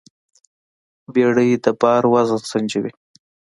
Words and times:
بیړۍ 1.13 1.49
د 1.63 1.65
بار 1.81 2.03
وزن 2.13 2.41
سنجوي. 2.51 2.91